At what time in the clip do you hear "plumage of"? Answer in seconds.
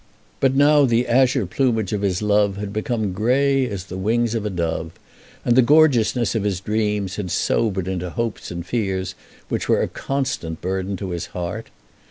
1.45-2.01